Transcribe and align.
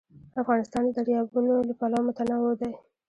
افغانستان 0.41 0.81
د 0.85 0.89
دریابونه 0.97 1.51
له 1.67 1.73
پلوه 1.79 2.05
متنوع 2.07 2.53
دی. 2.59 2.71